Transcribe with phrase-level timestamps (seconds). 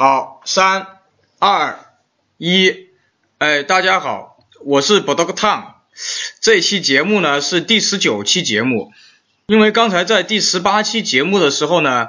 [0.00, 0.86] 好，三
[1.40, 1.80] 二
[2.36, 2.86] 一，
[3.38, 5.72] 哎，大家好，我是 b o d o g Tom。
[6.40, 8.92] 这期节目呢是第十九期节目，
[9.46, 12.06] 因为刚才在第十八期节目的时候呢，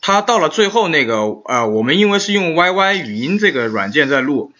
[0.00, 4.52] 他到了最后那个呃，我们因为是用 YY 语音这个软件在录，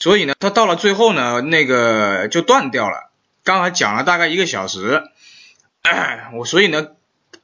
[0.00, 3.12] 所以呢，他到了最后呢，那个就断掉了。
[3.44, 5.04] 刚才讲了大概一个小时，
[6.36, 6.88] 我所以呢，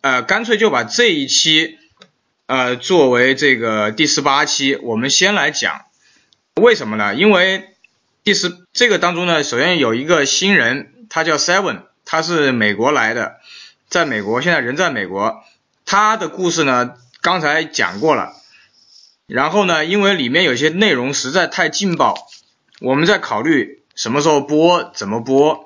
[0.01, 1.79] 呃，干脆就把这一期。
[2.47, 5.87] 呃，作为这个第十八期，我们先来讲，
[6.55, 7.13] 为什么呢？
[7.13, 7.71] 因为
[8.23, 13.41] 第十这个当中呢，首先有一个新人，他叫 Seven，他是美国来的，
[13.89, 15.43] 在美国，现在人在美国。
[15.85, 18.33] 他的故事呢，刚才讲过了。
[19.27, 22.29] 然后呢，因为里面有些内容实在太劲爆，
[22.81, 25.65] 我们在考虑什么时候播，怎么播。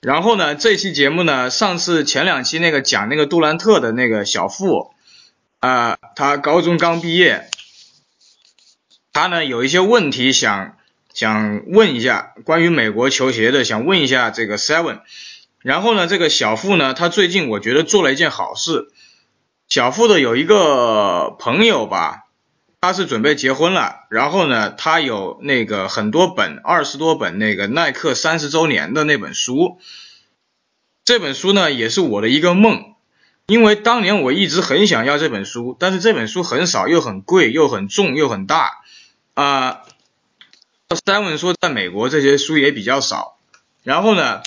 [0.00, 4.91] 然后呢，这期节目呢，上次前两期那个讲那个杜兰特的那个小富。
[5.62, 7.48] 啊，他高中刚毕业，
[9.12, 10.76] 他呢有一些问题想
[11.14, 15.02] 想问一下关于美国球鞋的，想问一下这个 Seven。
[15.60, 18.88] 然后呢，这个小付呢，他最近我觉得做了一件好事。
[19.68, 22.24] 小付的有一个朋友吧，
[22.80, 29.78] 他是准备结婚了，然后呢，他有那个很多本二十多本那个耐克三十周年的那本书，
[31.04, 32.91] 这本书呢也是我的一个梦。
[33.46, 38.80] 因为当年我一直很想要这本书，但是这本书很少，又很贵，又很重，又很大
[39.34, 39.82] 啊。
[40.88, 43.38] Seven 说，在美国这些书也比较少。
[43.82, 44.42] 然后呢，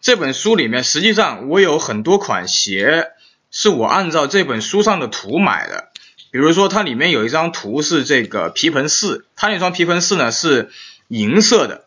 [0.00, 3.12] 这本书里面实际上我有很多款鞋
[3.50, 5.90] 是我按照这本书上的图买的。
[6.30, 10.70] 比如说，它里面有一张图是这个皮蓬四，它那双皮蓬四呢是
[11.06, 11.84] 银色的，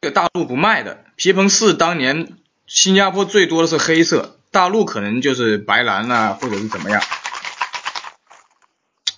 [0.00, 1.04] 这个大陆不卖的。
[1.16, 2.34] 皮蓬四当年
[2.66, 4.38] 新加坡最多的是黑色。
[4.54, 7.02] 大陆可能就是白蓝啊，或者是怎么样，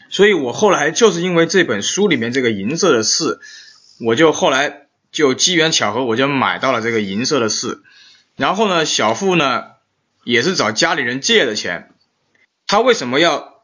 [0.09, 3.39] 所以我后来就是因为这本书里面这个银色的四，
[4.01, 7.85] 我就后来就机缘巧合，我就买到了这个银色的四。
[8.37, 9.65] 然后呢，小付呢
[10.25, 11.93] 也是找家里人借的钱，
[12.67, 13.61] 他为什么要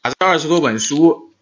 [0.00, 1.34] 把这二十多本书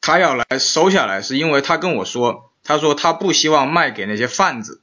[0.00, 1.20] 他要来收下来？
[1.20, 4.80] 是因为他跟我说，他说他不希望卖给那些贩子。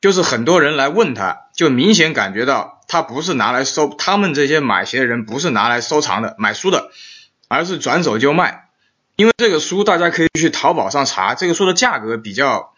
[0.00, 6.90] 就是很多人来问他，就明显感觉到他不是拿来收，他们这些买鞋的人不是拿来收藏的、买书的，
[7.46, 8.70] 而是转手就卖。
[9.14, 12.72] 因为这个书大家可以去淘宝上查，这个书的价格比较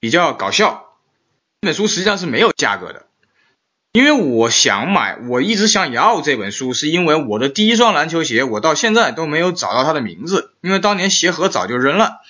[0.00, 0.86] 比较搞笑。
[1.60, 3.06] 这本书实际上是没有价格的，
[3.92, 12.20] 因为我想买，我一直想要这本书，是因为我的第一双篮球鞋我到现在都没有找到它的名字，因为当年鞋盒早就扔了。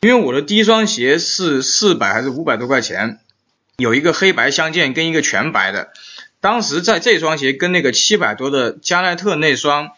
[0.00, 3.20] 因为我的第一双鞋是四百还是五百多块钱。
[3.76, 5.92] 有一个黑白相间跟一个全白的，
[6.44, 9.92] 当时在这双鞋跟那个七百多的加奈特那双，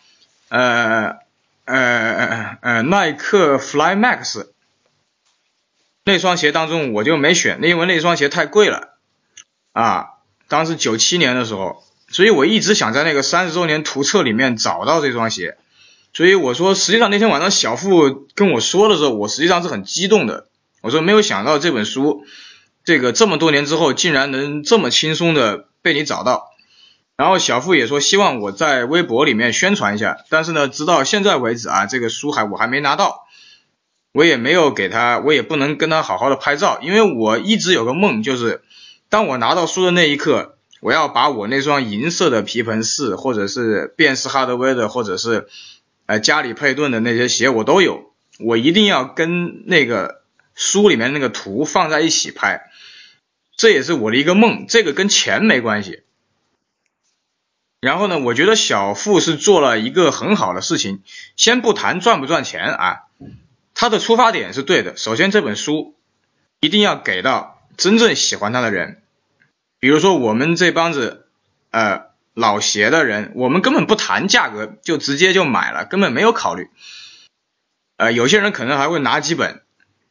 [0.49, 1.17] 呃
[1.65, 4.47] 呃呃呃耐克 Fly Max
[6.05, 8.97] 那双鞋当中我就没选，因为那双鞋太贵了
[9.73, 10.07] 啊，
[10.47, 15.57] 当时九七年的时候，所以我一直想在那个三十周年图册里面找到这双鞋，
[16.13, 20.47] 所以我说实际上那天晚上小付跟我说的时候，我实际上是很激动的，
[20.81, 22.25] 我说没有想到这本书。
[22.85, 26.51] 这个这么多年之后，竟然能这么轻松的被你找到，
[27.17, 33.29] 然后小付也说希望我在微博里面宣传一下，但是呢，直到现在为止啊，这个书还我还没拿到，
[34.11, 38.63] 我也没有给他，我也不能跟他好好的拍照，因为我一直有个梦，就是
[39.09, 45.47] 当我拿到书的那一刻，我要把我那双银色的皮蓬四，或者是便士哈德威的，或者是
[46.07, 48.11] 呃加里佩顿的那些鞋我都有，
[48.41, 50.23] 我一定要跟那个
[50.57, 52.66] 书里面那个图放在一起拍。
[53.57, 56.03] 这也是我的一个梦，这个跟钱没关系。
[57.81, 61.03] 然后呢，我觉得小付是做了一个很好的事情。
[61.37, 63.03] 先不谈赚不赚钱啊，
[63.75, 64.97] 他的出发点是对的。
[64.97, 65.95] 首先，这本书
[66.61, 69.03] 一定要给到真正喜欢他的人。
[69.79, 71.27] 比如说我们这帮子
[71.71, 76.69] 呃老鞋的人，我们根本不谈价格，就直接就买了，根本没有考虑。
[77.99, 79.63] 呃，有些人可能还会拿几本。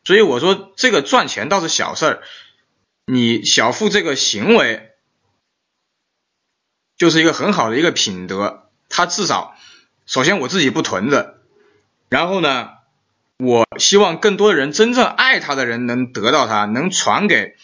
[0.04, 2.24] 所以我说这个赚钱倒是小事儿。
[3.08, 4.92] 你小付这个行为
[6.98, 9.56] 就是一个很好的一个品德，他至少
[10.08, 11.38] 首先我自己不囤着，
[12.10, 12.70] 然后呢，
[13.38, 17.56] 我希望更多的人真正爱他的人能得到他，能传给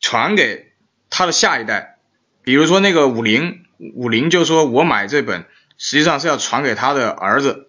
[0.00, 0.72] 传给
[1.10, 1.98] 他的下一代。
[2.42, 3.64] 比如说那个武林，
[3.94, 5.44] 武林就说我买这本
[5.76, 7.68] 实际上是要传给他的儿子，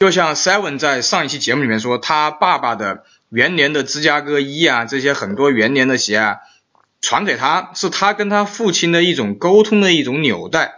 [0.00, 3.04] 就像 Seven 在上一期节目里面说他爸爸的。
[3.34, 6.36] 元年的芝加哥一啊，这些很多元年的鞋啊，
[7.00, 10.74] 传给他是他跟他父亲的一种沟通的一种纽带。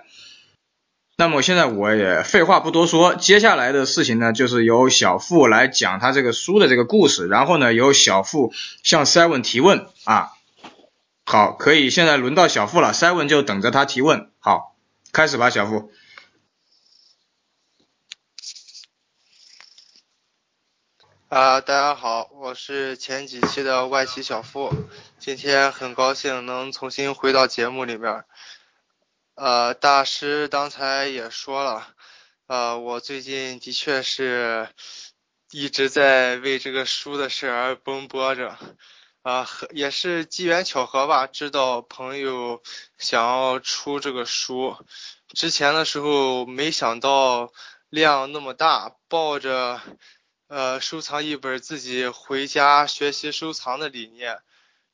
[1.18, 10.30] 那么现在我也废话不多说，接下来的事情呢，就是由小付来讲他这个书的这个故事，然后呢，由小付向 Seven 提问啊。
[11.26, 14.30] 好，可以，现在轮到小付了，Seven 就等着他提问。
[14.38, 14.76] 好，
[15.12, 15.90] 开始吧，小付。
[21.28, 24.72] 啊，大家好，我是前几期的外企小付，
[25.18, 28.24] 今天很高兴能重新回到节目里面。
[29.34, 31.88] 呃，大师刚才也说了，
[32.46, 34.68] 呃，我最近的确是
[35.50, 38.56] 一直在为这个书的事而奔波着，
[39.22, 42.62] 啊，也是机缘巧合吧，知道朋友
[42.98, 44.76] 想要出这个书，
[45.34, 47.52] 之前的时候没想到
[47.88, 49.80] 量那么大，抱着
[50.48, 54.40] 呃收藏一本自己回家学习收藏的理念，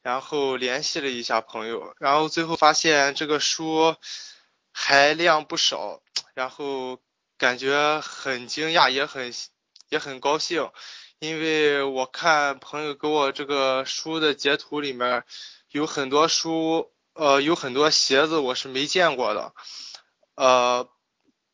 [0.02, 3.96] 然后联系了一下朋友，然后最后发现这个书。
[4.74, 6.00] 还量不少，
[6.32, 6.98] 然后
[7.36, 9.30] 感觉很惊讶，也很
[9.90, 10.70] 也很高兴，
[11.18, 15.24] 因为我看朋友给我这个书的截图里面，
[15.72, 19.52] 有很多书，呃，有很多鞋子我是没见过的，
[20.36, 20.88] 呃，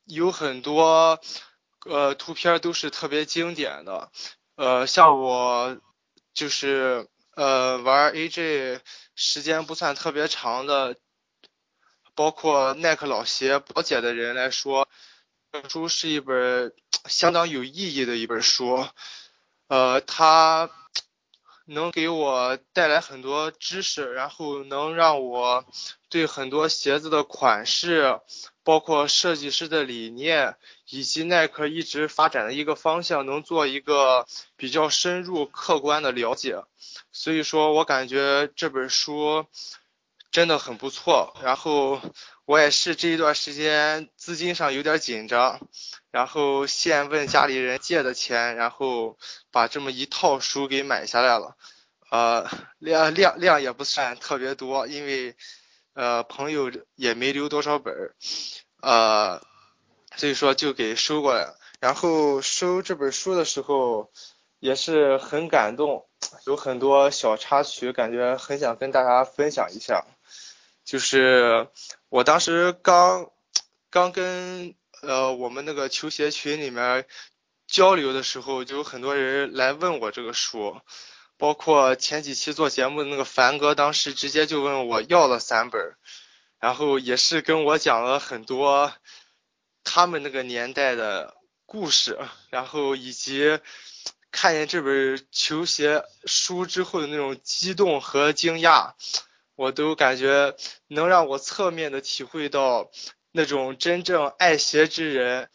[0.04, 1.20] 有很多
[1.88, 4.10] 呃图片都是特别经典的，
[4.56, 5.80] 呃，像我
[6.34, 8.80] 就是呃玩 AJ
[9.14, 10.96] 时间不算特别长的。
[12.14, 14.88] 包括耐克老鞋宝姐的人来说，
[15.52, 16.74] 这书是一本
[17.04, 18.88] 相当有意义的一本书，
[19.68, 20.68] 呃，它
[21.68, 25.64] 能给我带来很多知识，然后能让我
[26.08, 28.20] 对很多鞋子的款式，
[28.64, 30.56] 包括设计师的理念，
[30.88, 34.26] 以及耐克一直发展的一个方向，能做一个
[34.56, 36.62] 比较深入、客观的了解。
[37.12, 39.46] 所以说我感觉这本书。
[40.30, 42.02] 真的很不错，然后
[42.48, 45.68] 我也是这一段时间资金上有点紧张，
[46.10, 49.18] 然后现问家里人借的钱，然后
[49.50, 51.58] 把这么一套书给买下来了，
[52.10, 52.48] 呃
[52.78, 55.36] 量量量也不算特别多，因为
[55.92, 58.14] 呃朋友也没留多少本儿，
[58.80, 59.42] 呃
[60.16, 64.10] 所以说就给收过来了，然后收这本书的时候
[64.58, 66.08] 也是很感动，
[66.46, 70.06] 有很多小插曲，感觉很想跟大家分享一下。
[70.88, 71.68] 就是
[72.08, 73.30] 我当时刚
[73.90, 77.04] 刚跟呃我们那个球鞋群里面
[77.66, 80.80] 交流的时候，就有很多人来问我这个书，
[81.36, 85.94] 包括前几期做节目的那个凡哥，当时直接就问我要了三本，
[86.58, 88.90] 然后也是跟我讲了很多
[89.84, 91.36] 他们那个年代的
[91.66, 92.18] 故事，
[92.48, 93.60] 然后以及
[94.30, 98.94] 看见这本球鞋书之后的那种激动和惊讶。
[99.58, 100.54] 我都感觉
[100.86, 102.92] 能让我侧面的体会到
[103.32, 105.48] 那种真正爱鞋之人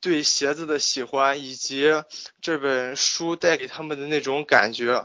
[0.00, 1.90] 对鞋子的喜欢，以及
[2.40, 5.04] 这本书带给他们的那种感觉。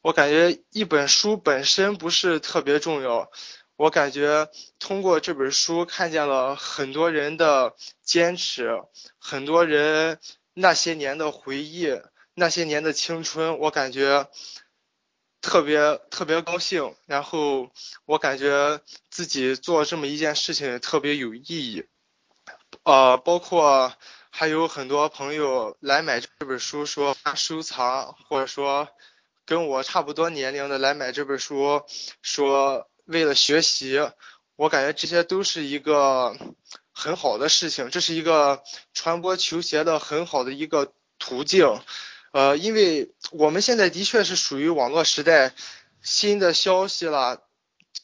[0.00, 3.30] 我感觉一本书本身不是特别重要，
[3.76, 4.48] 我感觉
[4.78, 8.80] 通过这本书看见了很多人的坚持，
[9.18, 10.18] 很多人
[10.54, 12.00] 那些年的回忆，
[12.32, 14.26] 那些年的青春，我感觉。
[15.40, 17.70] 特别特别高兴，然后
[18.04, 21.86] 我感觉自己做这么一件事情特别有意义，
[22.82, 23.94] 呃，包括
[24.30, 28.88] 还有很多朋友来买这本书，说收藏，或者说
[29.46, 31.82] 跟我差不多年龄的来买这本书，
[32.22, 33.98] 说为了学习，
[34.56, 36.36] 我感觉这些都是一个
[36.92, 38.62] 很好的事情，这是一个
[38.92, 41.80] 传播球鞋的很好的一个途径。
[42.32, 45.52] 呃，因为我们现在的确是属于网络时代，
[46.00, 47.42] 新的消息了，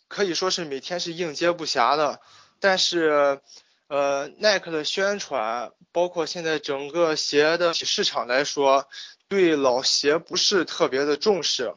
[0.09, 2.21] 可以说是每天是应接不暇的。
[2.59, 3.41] 但是，
[3.87, 8.89] 呃，耐克的宣传，包括现在整个鞋的市场来说，
[9.29, 11.75] 对老鞋不是特别的重视。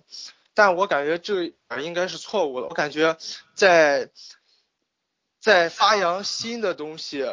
[0.55, 2.67] 但我感觉这应该是错误的。
[2.67, 3.15] 我感觉
[3.53, 4.09] 在
[5.39, 7.25] 在发扬新的东西。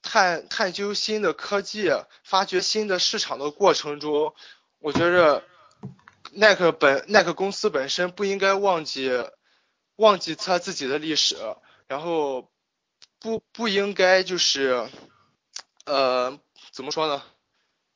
[0.00, 1.90] 探探究新的科技，
[2.22, 4.32] 发掘新的市场的过程中，
[4.78, 5.42] 我觉着
[6.32, 9.10] 耐克本耐克公司本身不应该忘记
[9.96, 11.36] 忘记他自己的历史，
[11.86, 12.50] 然后
[13.18, 14.88] 不不应该就是
[15.84, 16.38] 呃
[16.72, 17.22] 怎么说呢？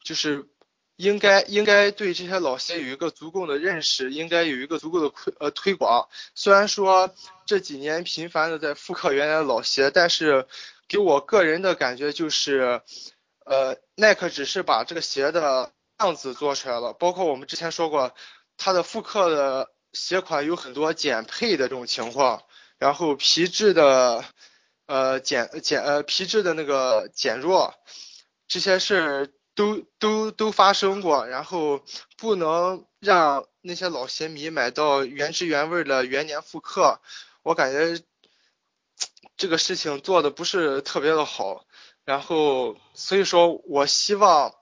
[0.03, 0.49] 就是
[0.97, 6.09] 应该应该对这些老鞋有一个足够的认识，应该有一个足够的推呃推广。
[6.35, 7.15] 虽然说
[7.47, 10.47] 这几年频繁的在复刻原来的老鞋，但是。
[10.89, 12.83] 给我个人的感觉就是，
[13.47, 18.15] 呃，耐克只是把这个鞋的样子做出来了，包括我们之前说过，
[18.57, 22.43] 它的复刻的鞋款有很多减配的这种情况，
[22.79, 24.25] 然后皮质的
[24.87, 27.75] 呃减减呃皮质的那个减弱，
[28.49, 31.85] 这些事儿都都都发生过，然后
[32.17, 37.01] 不能让那些老鞋迷买到原汁原味的元年复刻，
[37.43, 38.03] 我感觉
[39.37, 41.65] 这个事情做的不是特别的好，
[42.05, 44.55] 然后所以说我希望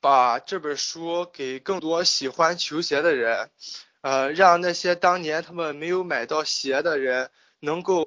[0.00, 3.50] 把这本书给更多喜欢球鞋的人，
[4.00, 8.06] 呃，让那些当年他们没有买到鞋的人能够。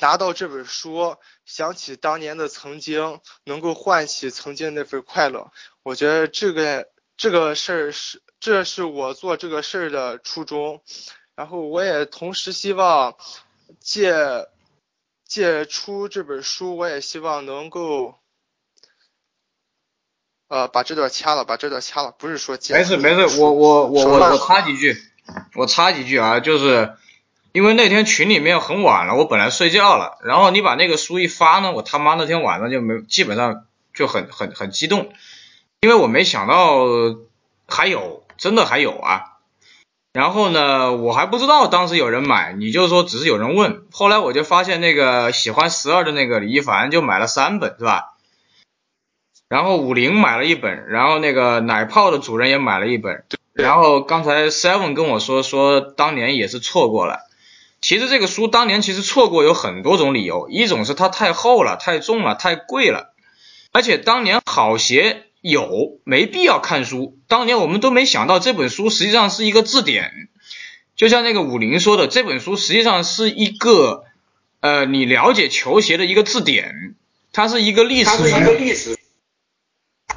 [0.00, 5.50] 拿到这本书，想起当年的曾经，能够唤起曾经那份快乐。
[5.82, 10.84] 我觉得这个这个事儿是，这是我做这个事儿的初衷。
[11.34, 13.16] 然后我也同时希望
[13.80, 14.14] 借
[15.24, 18.14] 借出这本书，我也希望能够，
[20.48, 22.74] 呃，把这段掐了，把这段掐了，不是说借。
[22.74, 24.96] 没事没事，我我我我我插几句，
[25.54, 26.94] 我插几句啊，就是。
[27.52, 33.64] 因为那天群里面很晚了，我本来睡觉了，然后你把那个书一发呢，我他妈那天晚上就没，基本上
[33.94, 35.12] 就很很很激动，
[35.80, 36.84] 因为我没想到
[37.66, 39.38] 还有，真的还有啊。
[40.12, 48.17] 然后呢，我还不知道当时有人买，你就说只是有人问，后来我就发现那个喜欢十二的那个李一凡就买了三本是吧？
[49.48, 53.24] 然后五菱买了一本，然后那个奶泡的主人也买了一本，
[53.54, 57.20] 然后刚才 seven 跟我说说当年也是错过了。
[57.80, 63.14] 其实这个书当年其实错过有很多种理由，一种是它太厚了、太重了、太贵了，
[63.72, 67.16] 而且当年好鞋有，没必要看书。
[67.28, 70.28] 当年我们都没想到这本书实际上是一个字典，
[70.96, 74.04] 就像那个武林说的，这本书实际上是一个
[74.60, 76.96] 呃你了解球鞋的一个字典，
[77.32, 78.04] 它是一个历史。
[78.04, 78.97] 它是一个历史。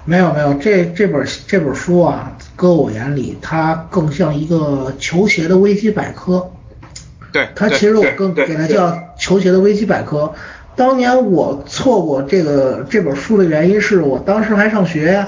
[0.06, 6.52] 没有没有，这这本这本书啊，搁我眼里，它更像一个球鞋的危机百科。
[7.32, 10.34] 对，它其实我更给它叫球鞋的危机百科。
[10.76, 15.26] 当年我错过这个这本书的原因是我当时还上学，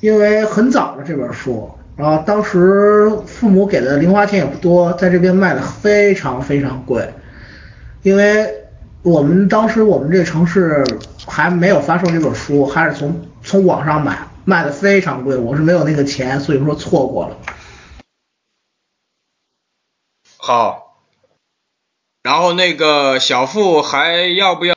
[0.00, 7.08] 因为很早的这本书，然后当时父母给的零花钱也不多，在这边卖的非常非常贵，
[8.02, 8.46] 因为
[9.02, 10.84] 我们当时我们这城市
[11.26, 17.36] 还没有发售这本书，还是从从网上买，卖的非常贵，我是没有那个钱，所以说错过了。
[20.36, 20.80] 好。
[22.22, 24.70] 然后那个小付还要不要？